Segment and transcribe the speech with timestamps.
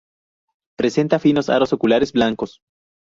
[0.79, 2.59] Presenta finos aros oculares blancos.